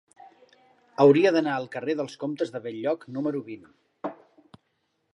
Hauria 1.05 1.33
d'anar 1.35 1.53
al 1.57 1.69
carrer 1.77 1.97
dels 2.01 2.17
Comtes 2.25 2.57
de 2.57 2.65
Bell-lloc 2.65 3.07
número 3.19 3.47
vint. 3.53 3.71